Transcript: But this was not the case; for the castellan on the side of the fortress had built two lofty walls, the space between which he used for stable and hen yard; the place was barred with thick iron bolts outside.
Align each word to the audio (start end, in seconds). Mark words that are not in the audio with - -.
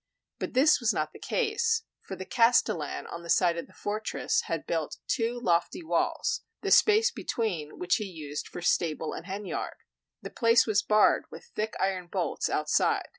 But 0.39 0.55
this 0.55 0.79
was 0.79 0.91
not 0.95 1.13
the 1.13 1.19
case; 1.19 1.83
for 2.01 2.15
the 2.15 2.25
castellan 2.25 3.05
on 3.05 3.21
the 3.21 3.29
side 3.29 3.55
of 3.59 3.67
the 3.67 3.73
fortress 3.73 4.41
had 4.47 4.65
built 4.65 4.97
two 5.05 5.39
lofty 5.39 5.83
walls, 5.83 6.41
the 6.63 6.71
space 6.71 7.11
between 7.11 7.77
which 7.77 7.97
he 7.97 8.05
used 8.05 8.47
for 8.47 8.63
stable 8.63 9.13
and 9.13 9.27
hen 9.27 9.45
yard; 9.45 9.75
the 10.19 10.31
place 10.31 10.65
was 10.65 10.81
barred 10.81 11.25
with 11.29 11.51
thick 11.55 11.75
iron 11.79 12.07
bolts 12.07 12.49
outside. 12.49 13.09